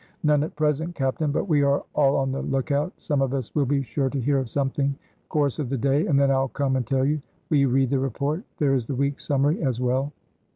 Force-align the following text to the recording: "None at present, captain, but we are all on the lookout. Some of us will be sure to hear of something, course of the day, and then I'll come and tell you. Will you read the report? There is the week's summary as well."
"None 0.23 0.41
at 0.41 0.55
present, 0.55 0.95
captain, 0.95 1.31
but 1.31 1.47
we 1.47 1.61
are 1.61 1.83
all 1.93 2.15
on 2.15 2.31
the 2.31 2.41
lookout. 2.41 2.91
Some 2.97 3.21
of 3.21 3.35
us 3.35 3.53
will 3.53 3.67
be 3.67 3.83
sure 3.83 4.09
to 4.09 4.19
hear 4.19 4.39
of 4.39 4.49
something, 4.49 4.95
course 5.29 5.59
of 5.59 5.69
the 5.69 5.77
day, 5.77 6.07
and 6.07 6.19
then 6.19 6.31
I'll 6.31 6.47
come 6.49 6.75
and 6.75 6.87
tell 6.87 7.05
you. 7.05 7.21
Will 7.51 7.57
you 7.57 7.69
read 7.69 7.91
the 7.91 7.99
report? 7.99 8.41
There 8.57 8.73
is 8.73 8.87
the 8.87 8.95
week's 8.95 9.25
summary 9.27 9.61
as 9.61 9.79
well." 9.79 10.11